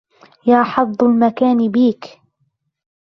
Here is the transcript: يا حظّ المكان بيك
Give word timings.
يا 0.47 0.63
حظّ 0.63 1.03
المكان 1.03 1.71
بيك 1.71 2.21